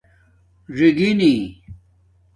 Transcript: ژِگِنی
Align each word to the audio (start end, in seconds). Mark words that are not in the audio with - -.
ژِگِنی 0.75 1.33